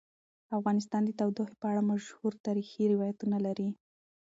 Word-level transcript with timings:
افغانستان 0.57 1.01
د 1.05 1.11
تودوخه 1.19 1.55
په 1.61 1.65
اړه 1.71 1.81
مشهور 1.91 2.33
تاریخی 2.45 2.83
روایتونه 2.93 3.37
لري. 3.45 3.69